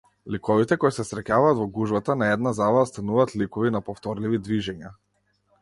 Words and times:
Ликовите 0.35 0.77
кои 0.83 0.91
се 0.95 1.03
среќаваат 1.09 1.59
во 1.59 1.67
гужвата 1.75 2.17
на 2.23 2.31
една 2.37 2.55
забава 2.63 2.89
стануваат 2.93 3.37
ликови 3.43 3.75
на 3.77 3.83
повторливи 3.91 4.45
движења. 4.49 4.97